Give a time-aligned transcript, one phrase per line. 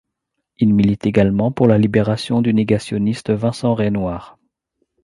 [0.57, 4.39] Il milite également pour la libération du négationniste Vincent Reynouard.